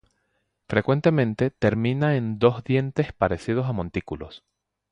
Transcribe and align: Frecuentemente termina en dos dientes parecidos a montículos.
Frecuentemente 0.67 1.51
termina 1.51 2.15
en 2.15 2.39
dos 2.39 2.63
dientes 2.63 3.13
parecidos 3.13 3.67
a 3.67 3.71
montículos. 3.71 4.43